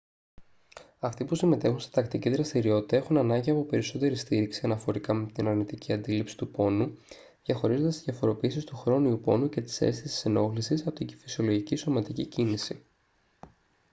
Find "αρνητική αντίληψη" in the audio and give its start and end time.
5.47-6.37